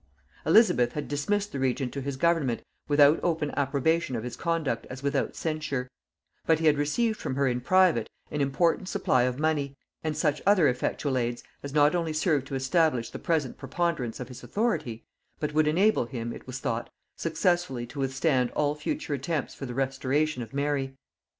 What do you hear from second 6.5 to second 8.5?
he had received from her in private an